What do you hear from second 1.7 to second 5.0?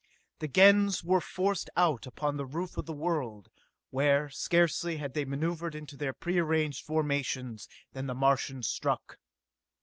out upon the roof of the world where, scarcely